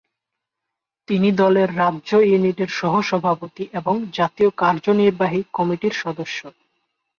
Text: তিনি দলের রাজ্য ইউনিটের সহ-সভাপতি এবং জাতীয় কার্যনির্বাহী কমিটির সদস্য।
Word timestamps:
তিনি 1.07 1.29
দলের 1.33 1.69
রাজ্য 1.77 2.09
ইউনিটের 2.23 2.69
সহ-সভাপতি 2.71 3.63
এবং 3.73 3.95
জাতীয় 4.13 4.49
কার্যনির্বাহী 4.57 5.41
কমিটির 5.53 5.95
সদস্য। 6.03 6.39